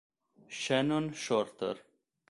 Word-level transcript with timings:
Shannon 0.49 1.13
Shorter 1.13 1.77